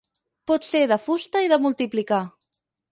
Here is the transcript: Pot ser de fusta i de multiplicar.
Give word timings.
Pot 0.51 0.65
ser 0.69 0.81
de 0.93 0.99
fusta 1.03 1.45
i 1.49 1.53
de 1.55 1.63
multiplicar. 1.67 2.25